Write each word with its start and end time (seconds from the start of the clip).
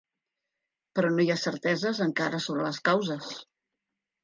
Però 0.99 1.11
no 1.17 1.25
hi 1.25 1.29
ha 1.33 1.35
certeses 1.43 2.01
encara 2.07 2.41
sobre 2.49 2.67
les 2.71 2.83
causes. 2.91 3.31